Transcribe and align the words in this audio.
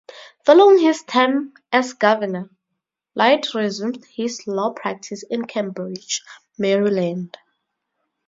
Following 0.47 0.79
his 0.79 1.03
term 1.03 1.53
as 1.71 1.93
governor, 1.93 2.49
Lloyd 3.13 3.45
resumed 3.53 4.03
his 4.05 4.47
law 4.47 4.71
practice 4.73 5.21
in 5.21 5.45
Cambridge, 5.45 6.23
Maryland. 6.57 7.37